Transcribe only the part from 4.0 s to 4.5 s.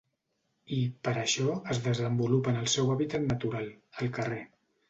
el carrer.